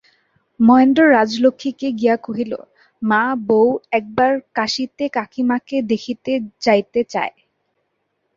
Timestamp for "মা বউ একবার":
3.01-4.31